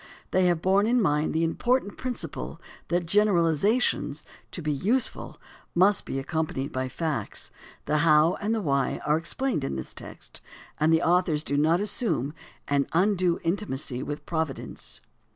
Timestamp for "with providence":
14.01-15.01